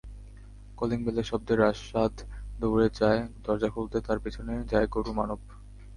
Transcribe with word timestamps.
কলিংবেলের 0.77 1.29
শব্দে 1.31 1.53
রাশাদ 1.55 2.13
দৌড়ে 2.59 2.87
যায় 2.99 3.21
দরজা 3.43 3.69
খুলতে, 3.69 3.97
তার 4.01 4.17
পেছনে 4.19 4.53
যায় 4.71 4.87
গরু 4.87 5.11
মানব। 5.13 5.39